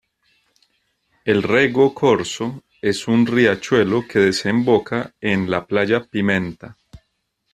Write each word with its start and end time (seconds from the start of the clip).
El 1.25 1.43
Rego 1.43 1.93
Corzo 1.93 2.63
es 2.81 3.07
un 3.07 3.23
riachuelo 3.27 4.07
que 4.07 4.17
desemboca 4.17 5.13
en 5.19 5.51
la 5.51 5.67
playa 5.67 6.03
Pimenta. 6.03 6.75